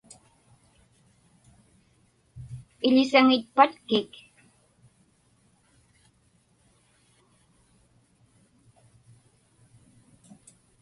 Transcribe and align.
Iḷisaŋitpatkik? 2.87 4.11